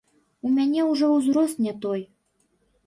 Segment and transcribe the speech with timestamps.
[0.47, 2.05] У мяне ўжо ўзрост не той.